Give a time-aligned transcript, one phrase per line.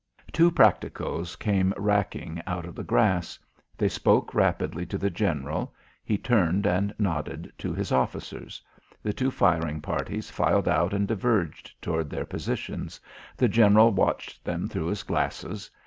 [0.33, 3.37] Two practicos came racking out of the grass.
[3.77, 8.63] They spoke rapidly to the general; he turned and nodded to his officers.
[9.03, 12.99] The two firing parties filed out and diverged toward their positions.
[13.37, 15.69] The general watched them through his glasses.